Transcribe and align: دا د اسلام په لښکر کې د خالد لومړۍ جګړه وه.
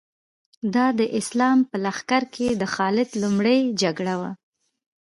دا 0.73 0.87
د 0.99 1.01
اسلام 1.19 1.57
په 1.69 1.75
لښکر 1.85 2.23
کې 2.35 2.47
د 2.61 2.63
خالد 2.73 3.09
لومړۍ 3.21 3.59
جګړه 3.81 4.13
وه. 4.21 4.31